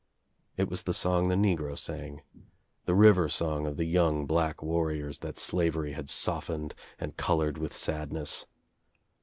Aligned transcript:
It 0.57 0.67
was 0.67 0.81
the 0.81 0.95
song 0.95 1.27
the 1.27 1.35
negro 1.35 1.77
sang, 1.77 2.23
the 2.85 2.95
river 2.95 3.29
song 3.29 3.67
of 3.67 3.77
the 3.77 3.85
young 3.85 4.25
black 4.25 4.63
warriors 4.63 5.19
that 5.19 5.37
slavery 5.37 5.91
had 5.91 6.09
softened 6.09 6.73
and 6.97 7.15
colored 7.17 7.59
with 7.59 7.75
sadness. 7.75 8.47